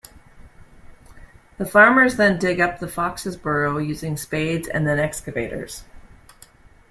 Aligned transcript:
The 1.59 1.65
farmers 1.67 2.15
then 2.15 2.39
dig 2.39 2.59
up 2.59 2.79
the 2.79 2.87
Foxes' 2.87 3.37
burrow 3.37 3.77
using 3.77 4.17
spades 4.17 4.67
and 4.67 4.87
then 4.87 4.97
excavators. 4.97 5.83